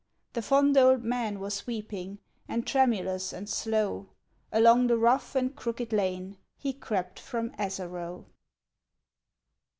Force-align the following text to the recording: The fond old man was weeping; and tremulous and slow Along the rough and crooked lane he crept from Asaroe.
The 0.33 0.41
fond 0.41 0.77
old 0.79 1.03
man 1.03 1.39
was 1.39 1.67
weeping; 1.67 2.17
and 2.47 2.65
tremulous 2.65 3.31
and 3.31 3.47
slow 3.47 4.09
Along 4.51 4.87
the 4.87 4.97
rough 4.97 5.35
and 5.35 5.55
crooked 5.55 5.93
lane 5.93 6.37
he 6.57 6.73
crept 6.73 7.19
from 7.19 7.51
Asaroe. 7.59 8.25